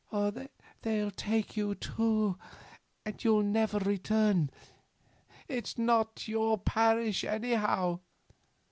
[0.81, 2.35] 'They'll take you too,
[3.05, 4.49] and you'll never return.
[5.47, 7.99] It's not your parish anyhow